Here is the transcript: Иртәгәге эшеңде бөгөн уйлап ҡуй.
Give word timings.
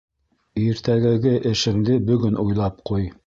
Иртәгәге 0.61 1.35
эшеңде 1.51 1.99
бөгөн 2.09 2.43
уйлап 2.47 2.83
ҡуй. 2.91 3.11